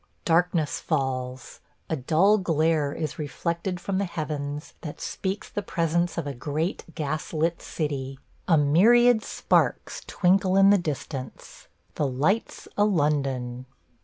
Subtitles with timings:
[0.25, 1.59] Darkness falls.
[1.87, 6.83] A dull glare is reflected from the heavens that speaks the presence of a great
[6.95, 8.17] gas lit city.
[8.47, 11.67] A myriad sparks twinkle in the distance–
[11.97, 13.67] the "Lights o' London!"